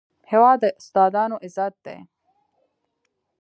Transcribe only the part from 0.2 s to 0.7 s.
هېواد د